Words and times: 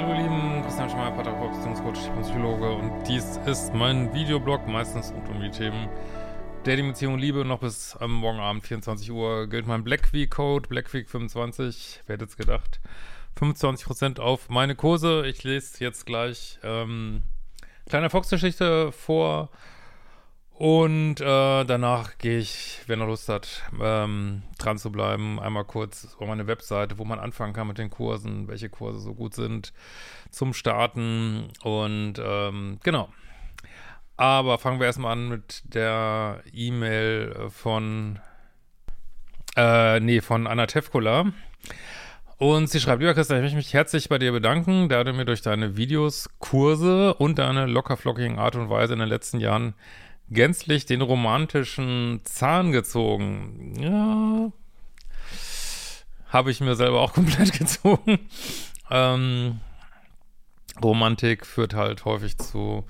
hallo 0.00 0.14
ihr 0.14 0.22
Lieben, 0.22 0.62
Christian 0.62 0.88
Schmeier, 0.88 1.10
Pateraport, 1.10 1.54
Beziehungscoach 1.54 2.22
Psychologe 2.22 2.70
und 2.70 3.02
dies 3.08 3.36
ist 3.46 3.74
mein 3.74 4.14
Videoblog, 4.14 4.68
meistens 4.68 5.12
rund 5.12 5.28
um 5.28 5.40
die 5.40 5.50
Themen 5.50 5.88
Dating, 6.62 6.86
Beziehung, 6.86 7.18
Liebe. 7.18 7.44
Noch 7.44 7.58
bis 7.58 7.96
am 7.96 8.12
morgen 8.12 8.38
Abend 8.38 8.64
24 8.64 9.10
Uhr 9.10 9.48
gilt 9.48 9.66
mein 9.66 9.82
Black 9.82 10.12
Week 10.12 10.30
Code, 10.30 10.68
Black 10.68 10.94
Week 10.94 11.08
25, 11.08 12.02
wer 12.06 12.14
hätte 12.14 12.26
es 12.26 12.36
gedacht, 12.36 12.80
25% 13.40 14.20
auf 14.20 14.48
meine 14.48 14.76
Kurse. 14.76 15.26
Ich 15.26 15.42
lese 15.42 15.82
jetzt 15.82 16.06
gleich 16.06 16.60
ähm, 16.62 17.24
kleine 17.88 18.08
Fox-Geschichte 18.08 18.92
vor 18.92 19.50
und 20.58 21.20
äh, 21.20 21.64
danach 21.64 22.18
gehe 22.18 22.38
ich, 22.38 22.80
wer 22.88 22.96
noch 22.96 23.06
Lust 23.06 23.28
hat, 23.28 23.62
ähm, 23.80 24.42
dran 24.58 24.76
zu 24.76 24.90
bleiben, 24.90 25.38
einmal 25.38 25.64
kurz 25.64 26.16
auf 26.18 26.26
meine 26.26 26.48
Webseite, 26.48 26.98
wo 26.98 27.04
man 27.04 27.20
anfangen 27.20 27.52
kann 27.52 27.68
mit 27.68 27.78
den 27.78 27.90
Kursen, 27.90 28.48
welche 28.48 28.68
Kurse 28.68 28.98
so 28.98 29.14
gut 29.14 29.36
sind 29.36 29.72
zum 30.32 30.52
Starten 30.52 31.50
und 31.62 32.14
ähm, 32.20 32.80
genau. 32.82 33.08
Aber 34.16 34.58
fangen 34.58 34.80
wir 34.80 34.86
erstmal 34.88 35.12
an 35.12 35.28
mit 35.28 35.62
der 35.62 36.42
E-Mail 36.52 37.50
von, 37.50 38.18
äh, 39.54 40.00
nee, 40.00 40.20
von 40.20 40.48
Anna 40.48 40.66
Tevkola. 40.66 41.26
Und 42.36 42.68
sie 42.68 42.80
schreibt, 42.80 43.00
lieber 43.00 43.14
Christian, 43.14 43.38
ich 43.38 43.44
möchte 43.44 43.56
mich 43.56 43.74
herzlich 43.74 44.08
bei 44.08 44.18
dir 44.18 44.32
bedanken, 44.32 44.88
da 44.88 45.04
du 45.04 45.12
mir 45.12 45.24
durch 45.24 45.42
deine 45.42 45.76
Videos, 45.76 46.28
Kurse 46.40 47.14
und 47.14 47.38
deine 47.38 47.66
lockerflockigen 47.66 48.40
Art 48.40 48.56
und 48.56 48.70
Weise 48.70 48.94
in 48.94 48.98
den 48.98 49.08
letzten 49.08 49.38
Jahren 49.38 49.74
gänzlich 50.30 50.86
den 50.86 51.00
romantischen 51.00 52.20
Zahn 52.24 52.72
gezogen. 52.72 53.74
Ja, 53.78 54.52
habe 56.28 56.50
ich 56.50 56.60
mir 56.60 56.74
selber 56.74 57.00
auch 57.00 57.12
komplett 57.14 57.52
gezogen. 57.52 58.18
Ähm, 58.90 59.60
Romantik 60.82 61.46
führt 61.46 61.74
halt 61.74 62.04
häufig 62.04 62.38
zu 62.38 62.84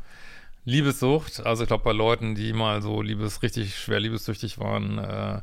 Liebessucht. 0.65 1.45
Also 1.47 1.63
ich 1.63 1.69
glaube, 1.69 1.85
bei 1.85 1.93
Leuten, 1.93 2.35
die 2.35 2.53
mal 2.53 2.83
so 2.83 3.01
liebes, 3.01 3.43
richtig 3.43 3.75
schwer 3.77 4.01
liebessüchtig 4.01 4.59
waren, 4.59 4.99
äh, 4.99 5.41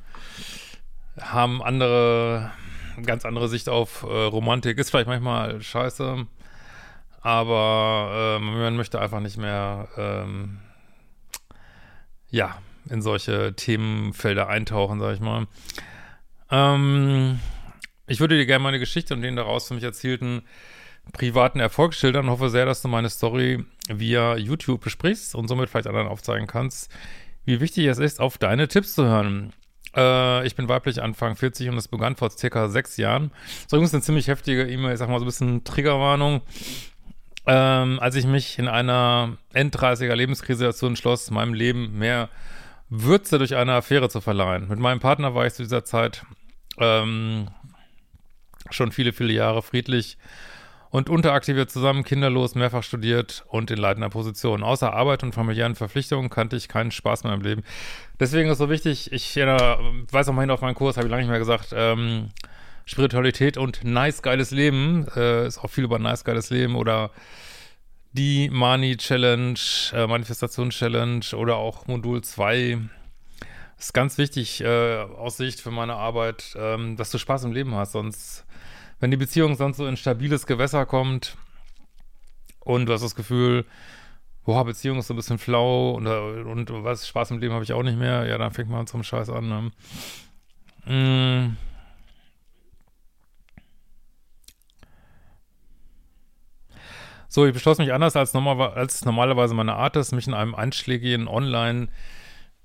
haben 1.19 1.63
andere, 1.63 2.51
ganz 3.03 3.25
andere 3.25 3.47
Sicht 3.49 3.69
auf 3.69 4.03
äh, 4.03 4.05
Romantik. 4.07 4.77
Ist 4.77 4.91
vielleicht 4.91 5.07
manchmal 5.07 5.61
scheiße, 5.61 6.27
aber 7.21 8.37
äh, 8.37 8.43
man 8.43 8.75
möchte 8.75 8.99
einfach 9.01 9.19
nicht 9.19 9.37
mehr 9.37 9.87
ähm, 9.97 10.59
ja, 12.35 12.57
in 12.89 13.01
solche 13.01 13.55
Themenfelder 13.55 14.49
eintauchen, 14.49 14.99
sag 14.99 15.15
ich 15.15 15.21
mal. 15.21 15.47
Ähm, 16.51 17.39
ich 18.07 18.19
würde 18.19 18.37
dir 18.37 18.45
gerne 18.45 18.61
meine 18.61 18.77
Geschichte 18.79 19.13
und 19.13 19.21
den 19.21 19.37
daraus 19.37 19.69
für 19.69 19.73
mich 19.73 19.83
erzielten 19.83 20.43
privaten 21.13 21.59
Erfolg 21.59 21.93
schildern. 21.93 22.29
Hoffe 22.29 22.49
sehr, 22.49 22.65
dass 22.65 22.81
du 22.81 22.89
meine 22.89 23.09
Story 23.09 23.63
via 23.87 24.35
YouTube 24.35 24.81
besprichst 24.81 25.33
und 25.33 25.47
somit 25.47 25.69
vielleicht 25.69 25.87
anderen 25.87 26.07
aufzeigen 26.07 26.45
kannst, 26.45 26.91
wie 27.45 27.61
wichtig 27.61 27.85
es 27.85 27.99
ist, 27.99 28.19
auf 28.19 28.37
deine 28.37 28.67
Tipps 28.67 28.95
zu 28.95 29.05
hören. 29.05 29.53
Äh, 29.95 30.45
ich 30.45 30.55
bin 30.55 30.67
weiblich 30.67 31.01
Anfang 31.01 31.37
40 31.37 31.69
und 31.69 31.77
es 31.77 31.87
begann 31.87 32.17
vor 32.17 32.31
circa 32.31 32.67
sechs 32.67 32.97
Jahren. 32.97 33.31
So 33.67 33.77
übrigens 33.77 33.93
eine 33.93 34.03
ziemlich 34.03 34.27
heftige 34.27 34.63
E-Mail, 34.63 34.93
ich 34.93 34.99
sag 34.99 35.07
mal 35.07 35.19
so 35.19 35.25
ein 35.25 35.27
bisschen 35.27 35.63
Triggerwarnung 35.63 36.41
ähm, 37.47 37.99
als 37.99 38.15
ich 38.15 38.25
mich 38.25 38.59
in 38.59 38.67
einer 38.67 39.37
End-30er 39.53 40.15
Lebenskrise 40.15 40.65
dazu 40.65 40.87
entschloss, 40.87 41.31
meinem 41.31 41.53
Leben 41.53 41.97
mehr 41.97 42.29
Würze 42.89 43.37
durch 43.37 43.55
eine 43.55 43.73
Affäre 43.73 44.09
zu 44.09 44.21
verleihen. 44.21 44.67
Mit 44.67 44.79
meinem 44.79 44.99
Partner 44.99 45.35
war 45.35 45.45
ich 45.45 45.53
zu 45.53 45.63
dieser 45.63 45.83
Zeit 45.83 46.23
ähm, 46.77 47.49
schon 48.69 48.91
viele, 48.91 49.13
viele 49.13 49.33
Jahre 49.33 49.61
friedlich 49.61 50.17
und 50.89 51.09
unteraktiviert 51.09 51.69
zusammen, 51.69 52.03
kinderlos, 52.03 52.55
mehrfach 52.55 52.83
studiert 52.83 53.43
und 53.47 53.69
in 53.69 53.77
leitender 53.77 54.09
Position. 54.09 54.63
Außer 54.63 54.93
Arbeit 54.93 55.23
und 55.23 55.33
familiären 55.33 55.75
Verpflichtungen 55.75 56.29
kannte 56.29 56.55
ich 56.55 56.67
keinen 56.67 56.91
Spaß 56.91 57.25
mehr 57.25 57.33
im 57.33 57.41
Leben. 57.41 57.63
Deswegen 58.19 58.49
ist 58.49 58.59
so 58.59 58.69
wichtig, 58.69 59.11
ich 59.11 59.35
ja, 59.35 59.77
weiß 60.11 60.29
auch 60.29 60.33
mal 60.33 60.41
hin 60.41 60.51
auf 60.51 60.61
meinen 60.61 60.75
Kurs, 60.75 60.95
habe 60.95 61.07
ich 61.07 61.11
lange 61.11 61.23
nicht 61.23 61.29
mehr 61.29 61.39
gesagt, 61.39 61.73
ähm, 61.75 62.29
Spiritualität 62.85 63.57
und 63.57 63.83
nice 63.83 64.21
geiles 64.21 64.51
Leben. 64.51 65.07
Äh, 65.15 65.47
ist 65.47 65.57
auch 65.57 65.69
viel 65.69 65.83
über 65.83 65.99
nice 65.99 66.23
geiles 66.23 66.49
Leben 66.49 66.75
oder 66.75 67.11
die 68.13 68.49
Mani 68.49 68.95
Challenge, 68.95 69.59
äh, 69.91 70.07
Manifestation 70.07 70.69
Challenge 70.69 71.25
oder 71.35 71.57
auch 71.57 71.87
Modul 71.87 72.23
2. 72.23 72.79
Ist 73.77 73.93
ganz 73.93 74.17
wichtig 74.17 74.61
äh, 74.61 74.99
aus 74.99 75.37
Sicht 75.37 75.59
für 75.59 75.71
meine 75.71 75.95
Arbeit, 75.95 76.55
ähm, 76.57 76.95
dass 76.95 77.11
du 77.11 77.17
Spaß 77.17 77.43
im 77.43 77.51
Leben 77.51 77.75
hast. 77.75 77.91
Sonst, 77.91 78.45
wenn 78.99 79.11
die 79.11 79.17
Beziehung 79.17 79.55
sonst 79.55 79.77
so 79.77 79.87
in 79.87 79.97
stabiles 79.97 80.45
Gewässer 80.45 80.85
kommt 80.85 81.35
und 82.61 82.85
du 82.85 82.93
hast 82.93 83.03
das 83.03 83.15
Gefühl, 83.15 83.65
boah, 84.45 84.63
Beziehung 84.63 84.99
ist 84.99 85.07
so 85.07 85.13
ein 85.13 85.17
bisschen 85.17 85.39
flau 85.39 85.91
und, 85.91 86.07
und 86.07 86.83
was, 86.83 87.07
Spaß 87.07 87.31
im 87.31 87.39
Leben 87.39 87.53
habe 87.53 87.63
ich 87.63 87.73
auch 87.73 87.83
nicht 87.83 87.97
mehr, 87.97 88.25
ja, 88.25 88.37
dann 88.37 88.53
fängt 88.53 88.69
man 88.69 88.87
zum 88.87 89.03
Scheiß 89.03 89.29
an. 89.29 89.71
Ne? 90.85 91.51
Mm. 91.51 91.57
So, 97.27 97.45
ich 97.45 97.53
beschloss 97.53 97.77
mich 97.77 97.93
anders 97.93 98.15
als, 98.15 98.33
normal, 98.33 98.73
als 98.73 99.05
normalerweise 99.05 99.53
meine 99.53 99.75
Art 99.75 99.95
ist, 99.95 100.11
mich 100.11 100.27
in 100.27 100.33
einem 100.33 100.55
einschlägigen 100.55 101.27
Online- 101.27 101.87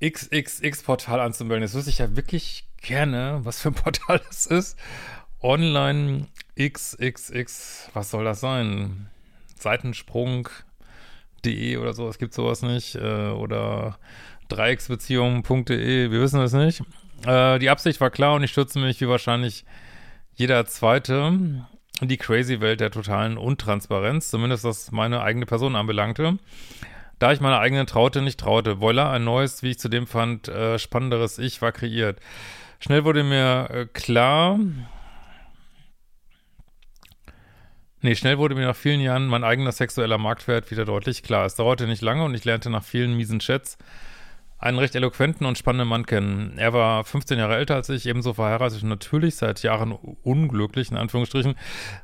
XXX-Portal 0.02 1.20
anzumelden. 1.20 1.62
Jetzt 1.62 1.74
wüsste 1.74 1.90
ich 1.90 1.98
ja 1.98 2.16
wirklich 2.16 2.64
gerne, 2.80 3.40
was 3.42 3.60
für 3.60 3.68
ein 3.68 3.74
Portal 3.74 4.20
das 4.26 4.46
ist. 4.46 4.78
Online 5.42 6.26
XXX, 6.58 7.90
was 7.92 8.10
soll 8.10 8.24
das 8.24 8.40
sein? 8.40 9.10
Seitensprung.de 9.56 11.76
oder 11.76 11.92
so, 11.92 12.08
es 12.08 12.18
gibt 12.18 12.34
sowas 12.34 12.62
nicht. 12.62 12.96
Äh, 12.96 13.28
oder 13.28 13.98
dreiecksbeziehungen.de, 14.48 16.10
wir 16.10 16.20
wissen 16.20 16.40
es 16.40 16.52
nicht. 16.52 16.82
Äh, 17.26 17.58
die 17.58 17.70
Absicht 17.70 18.00
war 18.00 18.10
klar 18.10 18.34
und 18.34 18.42
ich 18.42 18.50
stürze 18.50 18.78
mich 18.78 19.00
wie 19.00 19.08
wahrscheinlich 19.08 19.64
jeder 20.34 20.66
Zweite 20.66 21.66
die 22.08 22.16
crazy 22.16 22.60
Welt 22.60 22.80
der 22.80 22.90
totalen 22.90 23.36
Untransparenz, 23.36 24.30
zumindest 24.30 24.64
was 24.64 24.90
meine 24.90 25.22
eigene 25.22 25.46
Person 25.46 25.76
anbelangte. 25.76 26.38
Da 27.18 27.32
ich 27.32 27.40
meiner 27.40 27.58
eigenen 27.58 27.86
Traute 27.86 28.22
nicht 28.22 28.40
traute. 28.40 28.80
Voila, 28.80 29.12
ein 29.12 29.24
neues, 29.24 29.62
wie 29.62 29.70
ich 29.70 29.78
zudem 29.78 30.06
fand, 30.06 30.48
äh, 30.48 30.78
spannenderes 30.78 31.38
Ich 31.38 31.60
war 31.60 31.72
kreiert. 31.72 32.18
Schnell 32.78 33.04
wurde 33.04 33.22
mir 33.24 33.68
äh, 33.70 33.86
klar, 33.86 34.58
Nee, 38.02 38.14
schnell 38.14 38.38
wurde 38.38 38.54
mir 38.54 38.64
nach 38.64 38.76
vielen 38.76 39.00
Jahren 39.00 39.26
mein 39.26 39.44
eigener 39.44 39.72
sexueller 39.72 40.16
Marktwert 40.16 40.70
wieder 40.70 40.86
deutlich 40.86 41.22
klar. 41.22 41.44
Es 41.44 41.56
dauerte 41.56 41.86
nicht 41.86 42.00
lange 42.00 42.24
und 42.24 42.34
ich 42.34 42.46
lernte 42.46 42.70
nach 42.70 42.82
vielen 42.82 43.14
miesen 43.14 43.40
Chats 43.40 43.76
einen 44.60 44.78
recht 44.78 44.94
eloquenten 44.94 45.46
und 45.46 45.56
spannenden 45.56 45.88
Mann 45.88 46.04
kennen. 46.04 46.58
Er 46.58 46.72
war 46.74 47.02
15 47.04 47.38
Jahre 47.38 47.56
älter 47.56 47.76
als 47.76 47.88
ich, 47.88 48.06
ebenso 48.06 48.34
verheiratet 48.34 48.82
und 48.82 48.90
natürlich 48.90 49.36
seit 49.36 49.62
Jahren 49.62 49.92
unglücklich, 49.92 50.90
in 50.90 50.98
Anführungsstrichen, 50.98 51.54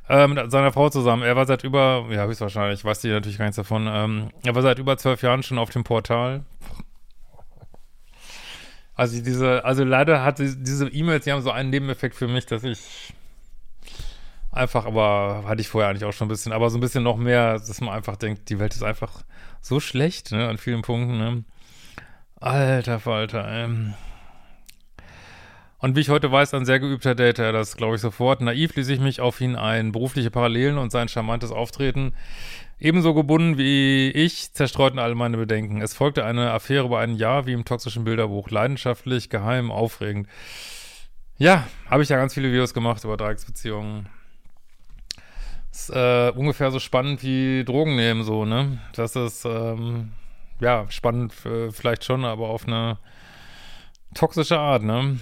äh, 0.09 0.27
mit 0.27 0.51
seiner 0.51 0.73
Frau 0.73 0.89
zusammen. 0.89 1.21
Er 1.21 1.35
war 1.35 1.45
seit 1.45 1.63
über, 1.63 2.07
ja, 2.09 2.25
höchstwahrscheinlich, 2.25 2.83
weiß 2.83 3.01
die 3.01 3.09
natürlich 3.09 3.37
gar 3.37 3.45
nichts 3.45 3.57
davon, 3.57 3.87
ähm, 3.87 4.29
er 4.43 4.55
war 4.55 4.63
seit 4.63 4.79
über 4.79 4.97
zwölf 4.97 5.21
Jahren 5.21 5.43
schon 5.43 5.59
auf 5.59 5.69
dem 5.69 5.83
Portal. 5.83 6.43
Also 8.95 9.21
diese, 9.21 9.63
also 9.63 9.83
leider 9.83 10.23
hat 10.23 10.39
diese 10.39 10.87
E-Mails, 10.87 11.25
die 11.25 11.31
haben 11.31 11.43
so 11.43 11.51
einen 11.51 11.69
Nebeneffekt 11.69 12.15
für 12.15 12.27
mich, 12.27 12.47
dass 12.47 12.63
ich 12.63 13.13
einfach, 14.51 14.87
aber 14.87 15.43
hatte 15.45 15.61
ich 15.61 15.69
vorher 15.69 15.91
eigentlich 15.91 16.05
auch 16.05 16.13
schon 16.13 16.25
ein 16.25 16.29
bisschen, 16.29 16.51
aber 16.51 16.71
so 16.71 16.79
ein 16.79 16.81
bisschen 16.81 17.03
noch 17.03 17.17
mehr, 17.17 17.59
dass 17.59 17.79
man 17.81 17.93
einfach 17.93 18.15
denkt, 18.15 18.49
die 18.49 18.57
Welt 18.57 18.73
ist 18.73 18.81
einfach 18.81 19.21
so 19.61 19.79
schlecht, 19.79 20.31
ne, 20.31 20.49
an 20.49 20.57
vielen 20.57 20.81
Punkten, 20.81 21.19
ne. 21.19 21.43
Alter 22.39 22.99
Falter, 22.99 23.47
ähm. 23.47 23.93
Und 25.79 25.95
wie 25.95 25.99
ich 26.01 26.09
heute 26.09 26.31
weiß, 26.31 26.53
ein 26.55 26.65
sehr 26.65 26.79
geübter 26.79 27.13
Dater, 27.13 27.51
das 27.51 27.77
glaube 27.77 27.95
ich 27.95 28.01
sofort. 28.01 28.41
Naiv 28.41 28.75
ließ 28.75 28.89
ich 28.89 28.99
mich 28.99 29.21
auf 29.21 29.41
ihn 29.41 29.55
ein. 29.55 29.91
Berufliche 29.91 30.31
Parallelen 30.31 30.77
und 30.77 30.91
sein 30.91 31.07
charmantes 31.07 31.51
Auftreten 31.51 32.13
Ebenso 32.79 33.15
gebunden 33.15 33.57
wie 33.57 34.11
ich 34.11 34.53
zerstreuten 34.53 34.99
alle 34.99 35.15
meine 35.15 35.37
Bedenken. 35.37 35.81
Es 35.81 35.95
folgte 35.95 36.23
eine 36.25 36.51
Affäre 36.51 36.85
über 36.85 36.99
ein 36.99 37.15
Jahr 37.15 37.47
wie 37.47 37.53
im 37.53 37.65
toxischen 37.65 38.03
Bilderbuch. 38.03 38.51
Leidenschaftlich, 38.51 39.29
geheim, 39.29 39.71
aufregend. 39.71 40.27
Ja, 41.39 41.67
habe 41.89 42.03
ich 42.03 42.09
ja 42.09 42.17
ganz 42.17 42.35
viele 42.35 42.51
Videos 42.51 42.75
gemacht 42.75 43.03
über 43.03 43.17
Dreiecksbeziehungen. 43.17 44.09
Ist 45.71 45.89
äh, 45.89 46.31
ungefähr 46.35 46.69
so 46.69 46.79
spannend 46.79 47.23
wie 47.23 47.63
Drogen 47.65 47.95
nehmen, 47.95 48.23
so, 48.23 48.45
ne? 48.45 48.79
Das 48.93 49.15
ist, 49.15 49.45
ähm, 49.45 50.11
ja, 50.59 50.85
spannend 50.89 51.33
äh, 51.45 51.71
vielleicht 51.71 52.03
schon, 52.03 52.25
aber 52.25 52.49
auf 52.49 52.67
eine 52.67 52.97
toxische 54.13 54.59
Art, 54.59 54.83
ne? 54.83 55.19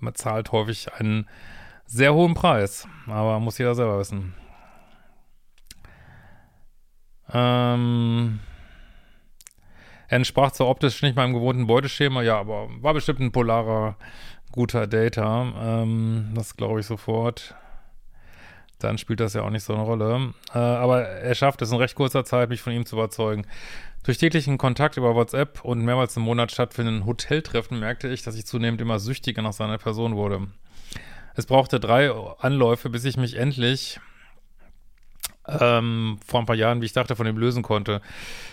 Man 0.00 0.14
zahlt 0.14 0.52
häufig 0.52 0.92
einen 0.94 1.28
sehr 1.86 2.14
hohen 2.14 2.34
Preis, 2.34 2.86
aber 3.06 3.40
muss 3.40 3.58
jeder 3.58 3.74
selber 3.74 3.98
wissen. 3.98 4.34
Ähm, 7.30 8.40
er 10.08 10.16
entsprach 10.16 10.52
zwar 10.52 10.68
optisch 10.68 11.02
nicht 11.02 11.16
meinem 11.16 11.34
gewohnten 11.34 11.66
Beuteschema, 11.66 12.22
ja, 12.22 12.38
aber 12.38 12.68
war 12.80 12.94
bestimmt 12.94 13.20
ein 13.20 13.32
polarer, 13.32 13.96
guter 14.52 14.86
Data. 14.86 15.52
Ähm, 15.82 16.32
das 16.34 16.56
glaube 16.56 16.80
ich 16.80 16.86
sofort. 16.86 17.54
Dann 18.78 18.98
spielt 18.98 19.20
das 19.20 19.34
ja 19.34 19.42
auch 19.42 19.50
nicht 19.50 19.64
so 19.64 19.74
eine 19.74 19.82
Rolle. 19.82 20.32
Äh, 20.54 20.58
aber 20.58 21.02
er 21.06 21.34
schafft 21.34 21.62
es 21.62 21.72
in 21.72 21.78
recht 21.78 21.94
kurzer 21.94 22.24
Zeit, 22.24 22.48
mich 22.48 22.62
von 22.62 22.72
ihm 22.72 22.86
zu 22.86 22.96
überzeugen. 22.96 23.46
Durch 24.04 24.18
täglichen 24.18 24.56
Kontakt 24.56 24.96
über 24.96 25.14
WhatsApp 25.14 25.64
und 25.64 25.84
mehrmals 25.84 26.16
im 26.16 26.22
Monat 26.22 26.52
stattfindenden 26.52 27.04
Hoteltreffen 27.04 27.78
merkte 27.78 28.08
ich, 28.08 28.22
dass 28.22 28.36
ich 28.36 28.46
zunehmend 28.46 28.80
immer 28.80 28.98
süchtiger 28.98 29.42
nach 29.42 29.52
seiner 29.52 29.78
Person 29.78 30.16
wurde. 30.16 30.46
Es 31.34 31.46
brauchte 31.46 31.78
drei 31.78 32.10
Anläufe, 32.10 32.90
bis 32.90 33.04
ich 33.04 33.16
mich 33.16 33.36
endlich 33.36 34.00
ähm, 35.46 36.18
vor 36.26 36.40
ein 36.40 36.46
paar 36.46 36.56
Jahren, 36.56 36.80
wie 36.80 36.86
ich 36.86 36.92
dachte, 36.92 37.16
von 37.16 37.26
ihm 37.26 37.38
lösen 37.38 37.62
konnte. 37.62 38.00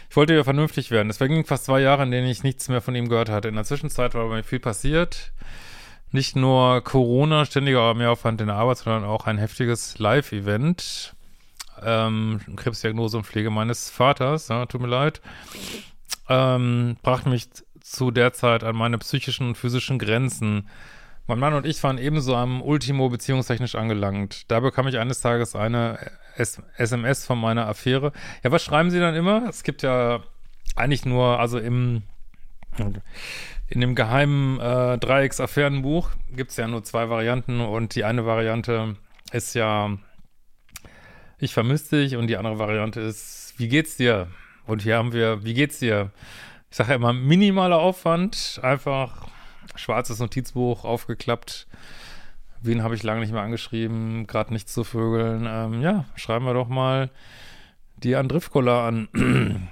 Ich 0.10 0.16
wollte 0.16 0.34
ja 0.34 0.44
vernünftig 0.44 0.92
werden. 0.92 1.10
Es 1.10 1.18
vergingen 1.18 1.46
fast 1.46 1.66
zwei 1.66 1.82
Jahre, 1.82 2.04
in 2.04 2.12
denen 2.12 2.28
ich 2.28 2.44
nichts 2.44 2.70
mehr 2.70 2.82
von 2.82 2.96
ihm 2.96 3.10
gehört 3.10 3.30
hatte. 3.30 3.48
In 3.48 3.56
der 3.56 3.64
Zwischenzeit 3.64 4.14
war 4.14 4.28
bei 4.28 4.38
mir 4.38 4.44
viel 4.44 4.60
passiert. 4.60 5.32
Nicht 6.12 6.36
nur 6.36 6.82
Corona, 6.82 7.46
ständiger 7.46 7.94
Mehraufwand 7.94 8.42
in 8.42 8.48
der 8.48 8.56
Arbeit, 8.56 8.78
sondern 8.78 9.04
auch 9.04 9.26
ein 9.26 9.38
heftiges 9.38 10.00
Live-Event. 10.00 11.16
Ähm, 11.84 12.40
Krebsdiagnose 12.56 13.18
und 13.18 13.26
Pflege 13.26 13.50
meines 13.50 13.90
Vaters, 13.90 14.48
ja, 14.48 14.66
tut 14.66 14.80
mir 14.82 14.88
leid, 14.88 15.22
ähm, 16.30 16.96
brachte 17.02 17.30
mich 17.30 17.50
zu 17.82 18.12
der 18.12 18.34
Zeit 18.34 18.64
an 18.64 18.76
meine 18.76 18.98
psychischen 18.98 19.48
und 19.50 19.58
physischen 19.58 20.00
Grenzen. 20.00 20.70
Mein 21.28 21.40
Mann 21.40 21.54
und 21.54 21.66
ich 21.66 21.82
waren 21.84 21.98
ebenso 21.98 22.36
am 22.36 22.62
Ultimo 22.62 23.10
beziehungstechnisch 23.10 23.76
angelangt. 23.76 24.50
Da 24.50 24.60
bekam 24.60 24.88
ich 24.88 24.98
eines 24.98 25.22
Tages 25.22 25.56
eine 25.56 26.00
S 26.36 26.62
SMS 26.78 27.26
von 27.26 27.40
meiner 27.40 27.68
Affäre. 27.68 28.12
Ja, 28.44 28.52
was 28.52 28.64
schreiben 28.64 28.92
Sie 28.92 29.00
dann 29.00 29.16
immer? 29.16 29.48
Es 29.50 29.64
gibt 29.64 29.82
ja 29.82 30.22
eigentlich 30.76 31.06
nur, 31.06 31.40
also 31.40 31.58
im 31.58 32.04
in 33.70 33.82
dem 33.82 33.96
geheimen 33.96 34.60
äh, 34.60 34.98
Dreiecks-Affärenbuch 34.98 36.12
gibt 36.36 36.52
es 36.52 36.58
ja 36.58 36.68
nur 36.68 36.84
zwei 36.84 37.10
Varianten 37.10 37.62
und 37.62 37.96
die 37.96 38.04
eine 38.04 38.26
Variante 38.26 38.96
ist 39.32 39.56
ja 39.56 39.98
ich 41.38 41.54
vermisse 41.54 41.98
dich 41.98 42.16
und 42.16 42.28
die 42.28 42.38
andere 42.38 42.60
Variante 42.60 43.02
ist, 43.02 43.54
wie 43.58 43.68
geht's 43.68 43.98
dir? 43.98 44.28
Und 44.66 44.82
hier 44.82 44.98
haben 44.98 45.12
wir, 45.12 45.44
wie 45.44 45.54
geht's 45.54 45.80
dir? 45.80 46.12
Ich 46.72 46.78
sage 46.78 46.92
ja 46.92 46.96
immer, 46.96 47.14
minimaler 47.14 47.80
Aufwand, 47.80 48.60
einfach 48.64 49.28
schwarzes 49.76 50.20
Notizbuch 50.20 50.86
aufgeklappt, 50.86 51.68
Wen 52.66 52.82
habe 52.82 52.96
ich 52.96 53.04
lange 53.04 53.20
nicht 53.20 53.32
mehr 53.32 53.44
angeschrieben? 53.44 54.26
Gerade 54.26 54.52
nichts 54.52 54.74
zu 54.74 54.84
vögeln. 54.84 55.46
Ähm, 55.48 55.82
ja, 55.82 56.06
schreiben 56.16 56.46
wir 56.46 56.56
doch 56.56 56.68
mal 56.68 57.12
die 57.98 58.16
Andrivkola 58.16 58.88
an. 58.88 59.08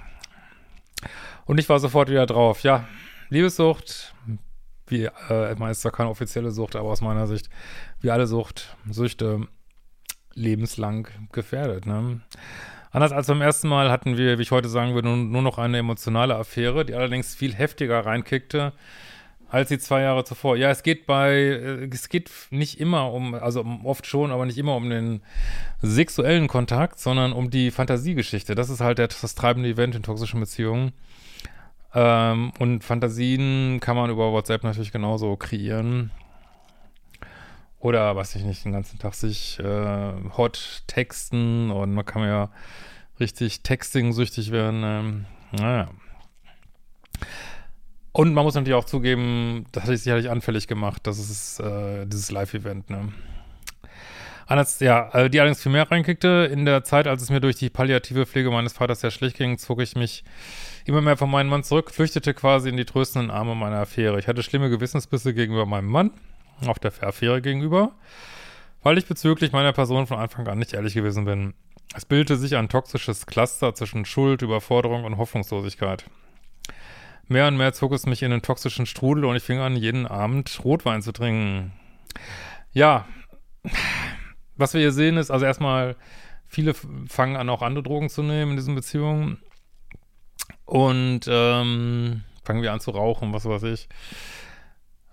Und 1.44 1.58
ich 1.58 1.68
war 1.68 1.80
sofort 1.80 2.08
wieder 2.08 2.26
drauf. 2.26 2.62
Ja, 2.62 2.86
Liebessucht, 3.28 4.14
wie, 4.86 5.04
äh, 5.04 5.52
ich 5.52 5.58
meine, 5.58 5.72
es 5.72 5.78
ist 5.78 5.82
zwar 5.82 5.92
keine 5.92 6.10
offizielle 6.10 6.50
Sucht, 6.50 6.76
aber 6.76 6.88
aus 6.88 7.00
meiner 7.00 7.26
Sicht, 7.26 7.48
wie 8.00 8.10
alle 8.10 8.26
Sucht, 8.26 8.76
Süchte, 8.90 9.48
lebenslang 10.34 11.08
gefährdet. 11.32 11.86
Ne? 11.86 12.20
Anders 12.90 13.12
als 13.12 13.26
beim 13.26 13.40
ersten 13.40 13.68
Mal 13.68 13.90
hatten 13.90 14.16
wir, 14.16 14.38
wie 14.38 14.42
ich 14.42 14.50
heute 14.50 14.68
sagen 14.68 14.94
würde, 14.94 15.08
nur, 15.08 15.42
noch 15.42 15.58
eine 15.58 15.78
emotionale 15.78 16.36
Affäre, 16.36 16.84
die 16.84 16.94
allerdings 16.94 17.34
viel 17.34 17.54
heftiger 17.54 18.04
reinkickte 18.06 18.72
als 19.48 19.68
die 19.68 19.78
zwei 19.78 20.02
Jahre 20.02 20.24
zuvor. 20.24 20.56
Ja, 20.56 20.70
es 20.70 20.82
geht 20.82 21.06
bei, 21.06 21.32
äh, 21.32 21.88
es 21.92 22.08
geht 22.08 22.30
nicht 22.50 22.80
immer 22.80 23.12
um, 23.12 23.34
also 23.34 23.64
oft 23.84 24.06
schon, 24.06 24.32
aber 24.32 24.46
nicht 24.46 24.58
immer 24.58 24.74
um 24.74 24.90
den 24.90 25.22
sexuellen 25.80 26.48
Kontakt, 26.48 26.98
sondern 26.98 27.32
um 27.32 27.50
die 27.50 27.70
Fantasiegeschichte. 27.70 28.54
Das 28.54 28.68
ist 28.68 28.80
halt 28.80 28.98
das 28.98 29.34
treibende 29.34 29.68
Event 29.68 29.94
in 29.94 30.02
toxischen 30.02 30.40
Beziehungen. 30.40 30.92
Ähm, 31.94 32.52
und 32.58 32.82
Fantasien 32.82 33.78
kann 33.80 33.96
man 33.96 34.10
über 34.10 34.32
WhatsApp 34.32 34.64
natürlich 34.64 34.92
genauso 34.92 35.36
kreieren. 35.36 36.10
Oder, 37.78 38.16
weiß 38.16 38.36
ich 38.36 38.44
nicht, 38.44 38.64
den 38.64 38.72
ganzen 38.72 38.98
Tag 38.98 39.14
sich 39.14 39.58
äh, 39.60 40.12
hot 40.36 40.82
texten 40.86 41.70
und 41.70 41.92
man 41.92 42.04
kann 42.04 42.22
ja 42.22 42.50
richtig 43.20 43.62
texting-süchtig 43.62 44.50
werden. 44.50 44.82
Ähm, 44.84 45.26
naja. 45.52 45.90
Und 48.12 48.32
man 48.32 48.44
muss 48.44 48.54
natürlich 48.54 48.74
auch 48.74 48.84
zugeben, 48.84 49.66
das 49.72 49.84
hatte 49.84 49.94
ich 49.94 50.02
sicherlich 50.02 50.30
anfällig 50.30 50.66
gemacht, 50.66 51.06
das 51.06 51.18
ist 51.18 51.60
äh, 51.60 52.06
dieses 52.06 52.30
Live-Event, 52.30 52.88
ne? 52.88 53.12
Anders, 54.46 54.78
ja, 54.80 55.10
äh, 55.12 55.30
die 55.30 55.40
allerdings 55.40 55.62
viel 55.62 55.72
mehr 55.72 55.90
reinkickte. 55.90 56.48
In 56.52 56.64
der 56.64 56.84
Zeit, 56.84 57.06
als 57.06 57.22
es 57.22 57.30
mir 57.30 57.40
durch 57.40 57.56
die 57.56 57.70
palliative 57.70 58.26
Pflege 58.26 58.50
meines 58.50 58.72
Vaters 58.74 59.00
sehr 59.00 59.10
schlecht 59.10 59.36
ging, 59.36 59.58
zog 59.58 59.80
ich 59.80 59.96
mich 59.96 60.22
immer 60.84 61.00
mehr 61.00 61.16
von 61.16 61.30
meinem 61.30 61.48
Mann 61.48 61.64
zurück, 61.64 61.90
flüchtete 61.90 62.34
quasi 62.34 62.68
in 62.68 62.76
die 62.76 62.84
tröstenden 62.84 63.30
Arme 63.30 63.54
meiner 63.54 63.78
Affäre. 63.78 64.18
Ich 64.18 64.28
hatte 64.28 64.42
schlimme 64.42 64.70
Gewissensbisse 64.70 65.34
gegenüber 65.34 65.66
meinem 65.66 65.88
Mann, 65.88 66.10
auch 66.66 66.78
der 66.78 66.92
Affäre 67.02 67.40
gegenüber, 67.40 67.92
weil 68.82 68.98
ich 68.98 69.06
bezüglich 69.06 69.52
meiner 69.52 69.72
Person 69.72 70.06
von 70.06 70.18
Anfang 70.18 70.46
an 70.46 70.58
nicht 70.58 70.74
ehrlich 70.74 70.94
gewesen 70.94 71.24
bin. 71.24 71.54
Es 71.96 72.04
bildete 72.04 72.36
sich 72.36 72.56
ein 72.56 72.68
toxisches 72.68 73.26
Cluster 73.26 73.74
zwischen 73.74 74.04
Schuld, 74.04 74.42
Überforderung 74.42 75.04
und 75.04 75.16
Hoffnungslosigkeit. 75.16 76.04
Mehr 77.28 77.48
und 77.48 77.56
mehr 77.56 77.72
zog 77.72 77.92
es 77.92 78.04
mich 78.04 78.22
in 78.22 78.30
den 78.30 78.42
toxischen 78.42 78.84
Strudel 78.84 79.24
und 79.24 79.36
ich 79.36 79.42
fing 79.42 79.58
an, 79.58 79.76
jeden 79.76 80.06
Abend 80.06 80.60
Rotwein 80.62 81.02
zu 81.02 81.12
trinken. 81.12 81.72
Ja, 82.72 83.06
was 84.56 84.74
wir 84.74 84.80
hier 84.80 84.92
sehen 84.92 85.16
ist, 85.16 85.30
also 85.30 85.46
erstmal, 85.46 85.96
viele 86.46 86.74
fangen 86.74 87.36
an, 87.36 87.48
auch 87.48 87.62
andere 87.62 87.82
Drogen 87.82 88.10
zu 88.10 88.22
nehmen 88.22 88.52
in 88.52 88.56
diesen 88.56 88.74
Beziehungen. 88.74 89.38
Und 90.64 91.20
ähm, 91.28 92.22
fangen 92.44 92.62
wir 92.62 92.72
an 92.72 92.80
zu 92.80 92.90
rauchen, 92.90 93.32
was 93.32 93.44
weiß 93.44 93.62
ich. 93.64 93.88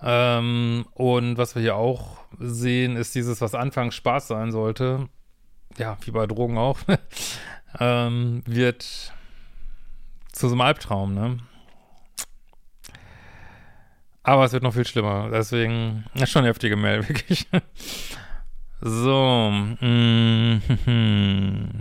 Ähm, 0.02 0.86
und 0.94 1.38
was 1.38 1.56
wir 1.56 1.62
hier 1.62 1.76
auch 1.76 2.18
sehen, 2.40 2.96
ist 2.96 3.14
dieses, 3.16 3.42
was 3.42 3.54
anfangs 3.54 3.96
Spaß 3.96 4.28
sein 4.28 4.52
sollte, 4.52 5.10
ja, 5.78 5.98
wie 6.02 6.12
bei 6.12 6.26
Drogen 6.26 6.58
auch, 6.58 6.80
ähm, 7.80 8.42
wird 8.46 9.14
zu 10.32 10.48
so 10.48 10.54
einem 10.54 10.62
Albtraum, 10.62 11.14
ne? 11.14 11.38
Aber 14.24 14.46
es 14.46 14.54
wird 14.54 14.64
noch 14.64 14.74
viel 14.74 14.86
schlimmer. 14.86 15.30
Deswegen, 15.32 16.06
ist 16.14 16.30
schon 16.30 16.42
eine 16.42 16.50
heftige 16.50 16.76
Mail, 16.76 17.08
wirklich. 17.10 17.48
so. 18.82 19.50
Mm 19.52 20.62
-hmm. 20.86 21.81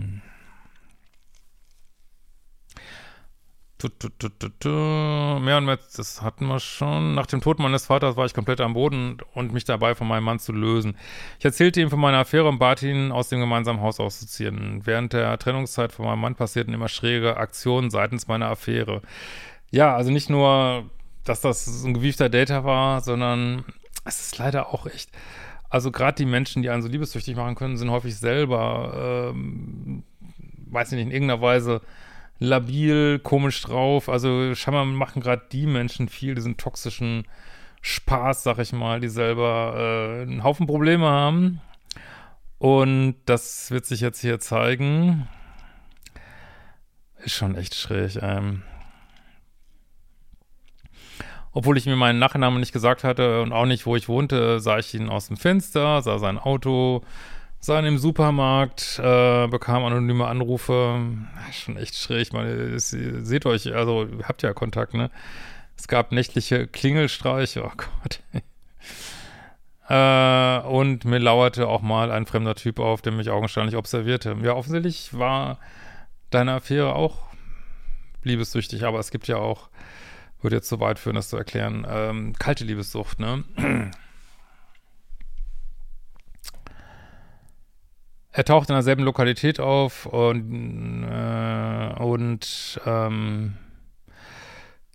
Mehr 3.83 5.57
und 5.57 5.65
mehr, 5.65 5.79
das 5.95 6.21
hatten 6.21 6.47
wir 6.47 6.59
schon. 6.59 7.15
Nach 7.15 7.25
dem 7.25 7.41
Tod 7.41 7.59
meines 7.59 7.85
Vaters 7.85 8.15
war 8.15 8.25
ich 8.25 8.33
komplett 8.33 8.61
am 8.61 8.73
Boden 8.73 9.17
und 9.33 9.53
mich 9.53 9.65
dabei 9.65 9.95
von 9.95 10.07
meinem 10.07 10.23
Mann 10.23 10.39
zu 10.39 10.51
lösen. 10.51 10.97
Ich 11.39 11.45
erzählte 11.45 11.81
ihm 11.81 11.89
von 11.89 11.99
meiner 11.99 12.19
Affäre 12.19 12.47
und 12.47 12.59
bat 12.59 12.83
ihn, 12.83 13.11
aus 13.11 13.29
dem 13.29 13.39
gemeinsamen 13.39 13.81
Haus 13.81 13.99
auszuziehen. 13.99 14.81
Während 14.85 15.13
der 15.13 15.37
Trennungszeit 15.37 15.91
von 15.91 16.05
meinem 16.05 16.21
Mann 16.21 16.35
passierten 16.35 16.73
immer 16.73 16.89
schräge 16.89 17.37
Aktionen 17.37 17.89
seitens 17.89 18.27
meiner 18.27 18.47
Affäre. 18.47 19.01
Ja, 19.71 19.95
also 19.95 20.11
nicht 20.11 20.29
nur 20.29 20.89
dass 21.23 21.41
das 21.41 21.83
ein 21.83 21.93
gewiefter 21.93 22.29
Data 22.29 22.63
war, 22.63 23.01
sondern 23.01 23.63
es 24.05 24.21
ist 24.21 24.37
leider 24.37 24.73
auch 24.73 24.87
echt, 24.87 25.11
also 25.69 25.91
gerade 25.91 26.15
die 26.15 26.25
Menschen, 26.25 26.63
die 26.63 26.69
einen 26.69 26.81
so 26.81 26.89
liebessüchtig 26.89 27.35
machen 27.35 27.55
können, 27.55 27.77
sind 27.77 27.91
häufig 27.91 28.15
selber, 28.17 29.31
ähm, 29.33 30.03
weiß 30.69 30.91
ich 30.91 30.97
nicht, 30.97 31.07
in 31.07 31.11
irgendeiner 31.11 31.41
Weise 31.41 31.81
labil, 32.41 33.19
komisch 33.19 33.61
drauf. 33.61 34.09
Also 34.09 34.53
scheinbar 34.55 34.83
machen 34.85 35.21
gerade 35.21 35.43
die 35.51 35.67
Menschen 35.67 36.09
viel 36.09 36.35
diesen 36.35 36.57
toxischen 36.57 37.27
Spaß, 37.81 38.43
sag 38.43 38.57
ich 38.57 38.73
mal, 38.73 38.99
die 38.99 39.09
selber 39.09 39.75
äh, 39.77 40.21
einen 40.23 40.43
Haufen 40.43 40.67
Probleme 40.67 41.07
haben. 41.07 41.61
Und 42.57 43.15
das 43.25 43.71
wird 43.71 43.85
sich 43.85 44.01
jetzt 44.01 44.21
hier 44.21 44.39
zeigen. 44.39 45.27
Ist 47.23 47.35
schon 47.35 47.55
echt 47.55 47.75
schräg. 47.75 48.17
Ähm. 48.21 48.63
Obwohl 51.51 51.77
ich 51.77 51.85
mir 51.85 51.95
meinen 51.95 52.19
Nachnamen 52.19 52.59
nicht 52.59 52.73
gesagt 52.73 53.03
hatte 53.03 53.41
und 53.43 53.51
auch 53.53 53.65
nicht, 53.65 53.85
wo 53.85 53.95
ich 53.95 54.09
wohnte, 54.09 54.59
sah 54.59 54.79
ich 54.79 54.93
ihn 54.95 55.09
aus 55.09 55.27
dem 55.27 55.37
Fenster, 55.37 56.01
sah 56.01 56.17
sein 56.17 56.39
Auto, 56.39 57.03
Sein 57.63 57.85
im 57.85 57.99
Supermarkt, 57.99 58.99
äh, 59.03 59.47
bekam 59.47 59.85
anonyme 59.85 60.25
Anrufe. 60.25 60.99
Schon 61.51 61.77
echt 61.77 61.95
schräg, 61.95 62.33
man, 62.33 62.79
seht 62.79 63.45
euch, 63.45 63.71
also 63.75 64.07
habt 64.23 64.41
ja 64.41 64.51
Kontakt, 64.53 64.95
ne? 64.95 65.11
Es 65.77 65.87
gab 65.87 66.11
nächtliche 66.11 66.65
Klingelstreiche, 66.65 67.63
oh 67.63 67.71
Gott. 67.77 68.23
äh, 69.89 70.67
und 70.67 71.05
mir 71.05 71.19
lauerte 71.19 71.67
auch 71.67 71.83
mal 71.83 72.11
ein 72.11 72.25
fremder 72.25 72.55
Typ 72.55 72.79
auf, 72.79 73.03
der 73.03 73.13
mich 73.13 73.29
augenscheinlich 73.29 73.75
observierte. 73.75 74.35
Ja, 74.41 74.55
offensichtlich 74.55 75.15
war 75.15 75.59
deine 76.31 76.53
Affäre 76.53 76.95
auch 76.95 77.27
liebessüchtig, 78.23 78.85
aber 78.85 78.97
es 78.97 79.11
gibt 79.11 79.27
ja 79.27 79.37
auch, 79.37 79.69
würde 80.41 80.55
jetzt 80.55 80.67
zu 80.67 80.79
weit 80.79 80.97
führen, 80.97 81.15
das 81.15 81.29
zu 81.29 81.37
erklären, 81.37 81.85
ähm, 81.87 82.33
kalte 82.39 82.63
Liebessucht, 82.63 83.19
ne? 83.19 83.43
Er 88.31 88.45
taucht 88.45 88.69
in 88.69 88.75
derselben 88.75 89.03
Lokalität 89.03 89.59
auf 89.59 90.05
und, 90.05 91.03
äh, 91.03 92.01
und 92.01 92.81
ähm, 92.85 93.53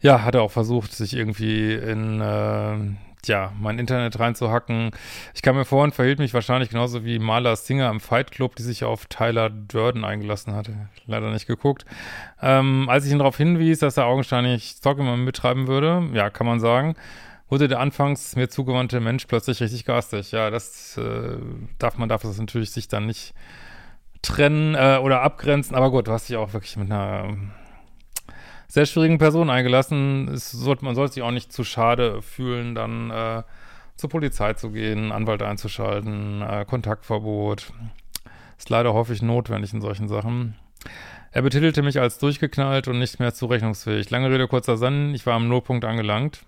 ja, 0.01 0.23
hat 0.23 0.35
er 0.35 0.43
auch 0.43 0.51
versucht, 0.51 0.93
sich 0.93 1.15
irgendwie 1.15 1.73
in 1.75 2.21
äh, 2.21 2.77
ja, 3.27 3.53
mein 3.59 3.79
Internet 3.79 4.19
reinzuhacken. 4.19 4.91
Ich 5.35 5.43
kam 5.43 5.57
mir 5.57 5.65
vor 5.65 5.85
und 5.85 5.95
verhielt 5.95 6.19
mich 6.19 6.33
wahrscheinlich 6.35 6.71
genauso 6.71 7.05
wie 7.05 7.19
Marla 7.19 7.57
Singer 7.57 7.91
im 7.91 8.01
Fight 8.01 8.31
Club, 8.31 8.57
die 8.57 8.63
sich 8.63 8.85
auf 8.85 9.07
Tyler 9.07 9.51
Durden 9.51 10.05
eingelassen 10.05 10.55
hatte. 10.55 10.89
Leider 11.07 11.31
nicht 11.31 11.47
geguckt. 11.47 11.85
Ähm, 12.41 12.89
als 12.89 13.07
ich 13.07 13.13
ihn 13.13 13.19
darauf 13.19 13.37
hinwies, 13.37 13.81
dass 13.81 13.97
er 13.97 14.07
augenscheinlich 14.07 14.77
Stock 14.79 14.99
immer 14.99 15.17
mittreiben 15.17 15.67
würde, 15.67 16.09
ja, 16.13 16.31
kann 16.31 16.47
man 16.47 16.61
sagen, 16.61 16.95
wurde 17.49 17.69
der 17.69 17.81
anfangs 17.81 18.37
mir 18.37 18.49
zugewandte 18.49 19.01
Mensch 19.01 19.27
plötzlich 19.27 19.61
richtig 19.61 19.85
garstig. 19.85 20.33
Ja, 20.33 20.51
das 20.51 20.97
äh, 20.97 21.39
darf 21.79 21.97
man 21.99 22.09
darf 22.09 22.23
das 22.23 22.39
natürlich 22.39 22.73
sich 22.73 22.89
dann 22.89 23.07
nicht 23.07 23.35
trennen 24.23 24.75
äh, 24.75 24.99
oder 25.03 25.23
abgrenzen. 25.23 25.77
Aber 25.77 25.91
gut, 25.91 26.09
du 26.09 26.13
hast 26.13 26.29
dich 26.29 26.37
auch 26.37 26.53
wirklich 26.53 26.77
mit 26.77 26.91
einer 26.91 27.37
sehr 28.69 28.87
schwierigen 28.87 29.19
Person 29.19 29.51
eingelassen. 29.51 30.29
Es 30.29 30.51
sollte, 30.51 30.85
man 30.85 30.95
sollte 30.95 31.15
sich 31.15 31.23
auch 31.23 31.31
nicht 31.31 31.53
zu 31.53 31.65
schade 31.65 32.21
fühlen, 32.23 32.75
dann 32.75 33.11
äh, 33.11 33.43
zur 33.97 34.11
Polizei 34.11 34.53
zu 34.55 34.71
gehen, 34.71 35.13
Anwalt 35.13 35.43
einzuschalten, 35.43 36.43
äh, 36.43 36.65
Kontaktverbot. 36.67 37.73
Ist 38.59 38.71
leider 38.71 38.93
häufig 38.93 39.23
notwendig 39.23 39.73
in 39.73 39.81
solchen 39.81 40.09
Sachen. 40.09 40.57
Er 41.31 41.43
betitelte 41.43 41.83
mich 41.83 42.01
als 42.01 42.19
durchgeknallt 42.19 42.89
und 42.89 42.99
nicht 42.99 43.21
mehr 43.21 43.35
zurechnungsfähig. 43.35 44.11
Lange 44.11 44.31
Rede, 44.31 44.49
kurzer 44.49 44.77
Sinn, 44.77 45.15
ich 45.15 45.27
war 45.27 45.35
am 45.35 45.49
Nullpunkt 45.49 45.85
angelangt. 45.85 46.45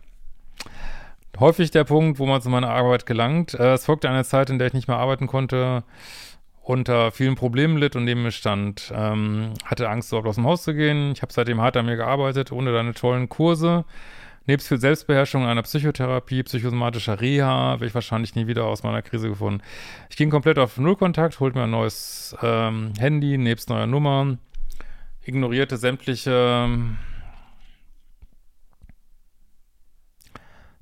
Häufig 1.38 1.70
der 1.70 1.84
Punkt, 1.84 2.18
wo 2.18 2.26
man 2.26 2.42
zu 2.42 2.50
meiner 2.50 2.70
Arbeit 2.70 3.06
gelangt. 3.06 3.54
Äh, 3.54 3.74
es 3.74 3.84
folgte 3.84 4.08
eine 4.08 4.24
Zeit, 4.24 4.50
in 4.50 4.58
der 4.58 4.68
ich 4.68 4.74
nicht 4.74 4.88
mehr 4.88 4.98
arbeiten 4.98 5.26
konnte 5.26 5.84
unter 6.68 7.12
vielen 7.12 7.34
Problemen 7.34 7.78
litt 7.78 7.96
und 7.96 8.04
neben 8.04 8.22
mir 8.22 8.30
stand. 8.30 8.92
Ähm, 8.94 9.54
hatte 9.64 9.88
Angst, 9.88 10.12
überhaupt 10.12 10.28
aus 10.28 10.34
dem 10.34 10.44
Haus 10.44 10.64
zu 10.64 10.74
gehen. 10.74 11.12
Ich 11.12 11.22
habe 11.22 11.32
seitdem 11.32 11.62
hart 11.62 11.78
an 11.78 11.86
mir 11.86 11.96
gearbeitet, 11.96 12.52
ohne 12.52 12.72
deine 12.72 12.92
tollen 12.92 13.30
Kurse. 13.30 13.86
Nebst 14.46 14.68
viel 14.68 14.78
Selbstbeherrschung 14.78 15.46
einer 15.46 15.62
Psychotherapie, 15.62 16.42
psychosomatischer 16.42 17.20
Reha, 17.20 17.80
wäre 17.80 17.86
ich 17.86 17.94
wahrscheinlich 17.94 18.34
nie 18.34 18.46
wieder 18.46 18.64
aus 18.66 18.82
meiner 18.82 19.00
Krise 19.00 19.28
gefunden. 19.30 19.62
Ich 20.10 20.16
ging 20.16 20.28
komplett 20.28 20.58
auf 20.58 20.76
Nullkontakt, 20.76 21.40
holte 21.40 21.56
mir 21.56 21.64
ein 21.64 21.70
neues 21.70 22.36
ähm, 22.42 22.92
Handy, 22.98 23.38
nebst 23.38 23.70
neuer 23.70 23.86
Nummer, 23.86 24.36
ignorierte 25.22 25.78
sämtliche 25.78 26.68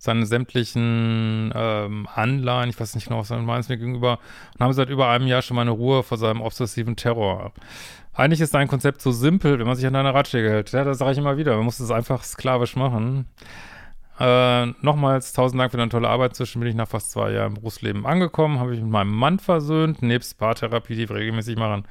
seine 0.06 0.26
sämtlichen 0.26 1.52
ähm, 1.54 2.08
Anleihen, 2.14 2.70
ich 2.70 2.80
weiß 2.80 2.94
nicht 2.94 3.08
genau, 3.08 3.20
was 3.20 3.30
er 3.30 3.38
meint 3.38 3.68
mir 3.68 3.76
gegenüber, 3.76 4.18
und 4.54 4.64
haben 4.64 4.72
seit 4.72 4.88
über 4.88 5.08
einem 5.08 5.26
Jahr 5.26 5.42
schon 5.42 5.56
meine 5.56 5.70
Ruhe 5.70 6.02
vor 6.02 6.16
seinem 6.16 6.40
obsessiven 6.40 6.96
Terror. 6.96 7.52
Eigentlich 8.14 8.40
ist 8.40 8.54
dein 8.54 8.68
Konzept 8.68 9.02
so 9.02 9.12
simpel, 9.12 9.58
wenn 9.58 9.66
man 9.66 9.76
sich 9.76 9.86
an 9.86 9.92
deine 9.92 10.14
Ratschläge 10.14 10.48
hält. 10.48 10.72
Ja, 10.72 10.84
das 10.84 10.98
sage 10.98 11.12
ich 11.12 11.18
immer 11.18 11.36
wieder. 11.36 11.54
Man 11.56 11.66
muss 11.66 11.80
es 11.80 11.90
einfach 11.90 12.24
sklavisch 12.24 12.74
machen. 12.74 13.26
Äh, 14.18 14.66
nochmals 14.80 15.34
tausend 15.34 15.60
Dank 15.60 15.70
für 15.70 15.76
deine 15.76 15.90
tolle 15.90 16.08
Arbeit. 16.08 16.34
Zwischen 16.34 16.60
bin 16.60 16.70
ich 16.70 16.74
nach 16.74 16.88
fast 16.88 17.10
zwei 17.10 17.32
Jahren 17.32 17.48
im 17.48 17.54
Berufsleben 17.54 18.06
angekommen, 18.06 18.58
habe 18.58 18.74
ich 18.74 18.80
mit 18.80 18.90
meinem 18.90 19.14
Mann 19.14 19.38
versöhnt, 19.38 20.00
nebst 20.00 20.38
Paartherapie, 20.38 20.96
die 20.96 21.08
wir 21.08 21.16
regelmäßig 21.16 21.56
machen. 21.56 21.86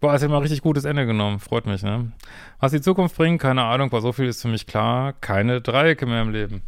Boah, 0.00 0.14
ist 0.14 0.22
ja 0.22 0.28
mal 0.28 0.38
richtig 0.38 0.62
gutes 0.62 0.84
Ende 0.86 1.04
genommen. 1.04 1.40
Freut 1.40 1.66
mich, 1.66 1.82
ne? 1.82 2.12
Was 2.58 2.72
die 2.72 2.80
Zukunft 2.80 3.16
bringt, 3.16 3.42
keine 3.42 3.64
Ahnung, 3.64 3.90
aber 3.90 4.00
so 4.00 4.12
viel 4.12 4.26
ist 4.26 4.40
für 4.40 4.48
mich 4.48 4.66
klar. 4.66 5.12
Keine 5.20 5.60
Dreiecke 5.60 6.06
mehr 6.06 6.22
im 6.22 6.30
Leben. 6.30 6.62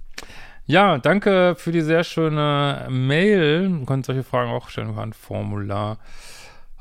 Ja, 0.70 0.98
danke 0.98 1.56
für 1.56 1.72
die 1.72 1.80
sehr 1.80 2.04
schöne 2.04 2.86
Mail. 2.88 3.68
Ihr 3.80 3.86
könnt 3.86 4.06
solche 4.06 4.22
Fragen 4.22 4.52
auch 4.52 4.68
stellen 4.68 4.90
über 4.90 5.02
ein 5.02 5.12
Formular 5.12 5.98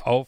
auf 0.03 0.27